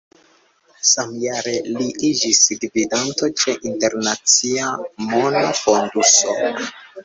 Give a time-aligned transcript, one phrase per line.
[0.91, 4.73] Samjare li iĝis gvidanto ĉe Internacia
[5.15, 6.39] Mona Fonduso.